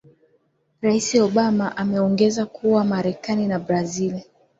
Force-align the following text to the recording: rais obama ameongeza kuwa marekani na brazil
rais 0.81 1.13
obama 1.15 1.77
ameongeza 1.77 2.45
kuwa 2.45 2.83
marekani 2.85 3.47
na 3.47 3.59
brazil 3.59 4.19